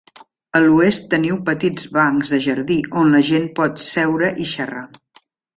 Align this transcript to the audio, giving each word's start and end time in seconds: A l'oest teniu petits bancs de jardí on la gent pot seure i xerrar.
A 0.59 0.61
l'oest 0.61 1.03
teniu 1.11 1.37
petits 1.49 1.85
bancs 1.99 2.33
de 2.37 2.41
jardí 2.47 2.79
on 3.03 3.15
la 3.17 3.23
gent 3.31 3.47
pot 3.61 3.81
seure 3.87 4.35
i 4.47 4.53
xerrar. 4.55 4.87